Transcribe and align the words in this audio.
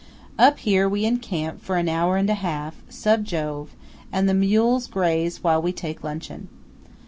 Up 0.39 0.57
here 0.57 0.89
we 0.89 1.05
encamp 1.05 1.61
for 1.61 1.75
an 1.77 1.87
hour 1.87 2.17
and 2.17 2.27
a 2.27 2.33
half, 2.33 2.81
Sub 2.89 3.23
Jove; 3.23 3.75
and 4.11 4.27
the 4.27 4.33
mules 4.33 4.87
graze 4.87 5.43
while 5.43 5.61
we 5.61 5.71
take 5.71 6.03
luncheon. 6.03 6.47